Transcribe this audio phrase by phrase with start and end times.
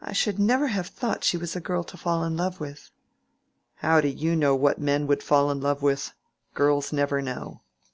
[0.00, 2.90] "I should never have thought she was a girl to fall in love with."
[3.74, 6.14] "How do you know what men would fall in love with?
[6.54, 7.60] Girls never know."